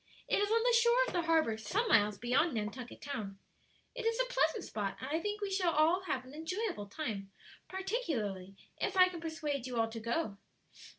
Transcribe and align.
It 0.27 0.39
is 0.39 0.49
on 0.49 0.63
the 0.63 0.73
shore 0.81 0.97
of 1.05 1.13
the 1.13 1.21
harbor 1.27 1.59
some 1.59 1.87
miles 1.87 2.17
beyond 2.17 2.55
Nantucket 2.55 3.03
Town. 3.03 3.37
It 3.93 4.03
is 4.03 4.19
a 4.19 4.25
pleasant 4.33 4.63
spot, 4.63 4.97
and 4.99 5.09
I 5.11 5.19
think 5.19 5.41
we 5.41 5.51
shall 5.51 6.01
have 6.07 6.25
an 6.25 6.33
enjoyable 6.33 6.87
time; 6.87 7.31
particularly 7.67 8.55
if 8.77 8.97
I 8.97 9.09
can 9.09 9.21
persuade 9.21 9.67
you 9.67 9.79
all 9.79 9.89
to 9.89 9.99
go." 9.99 10.37